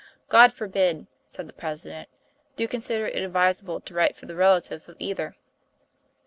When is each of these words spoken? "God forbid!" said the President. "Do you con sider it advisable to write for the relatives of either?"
"God 0.29 0.51
forbid!" 0.51 1.05
said 1.29 1.47
the 1.47 1.53
President. 1.53 2.09
"Do 2.55 2.63
you 2.63 2.67
con 2.67 2.81
sider 2.81 3.05
it 3.05 3.21
advisable 3.21 3.79
to 3.81 3.93
write 3.93 4.15
for 4.15 4.25
the 4.25 4.33
relatives 4.35 4.89
of 4.89 4.95
either?" 4.97 5.35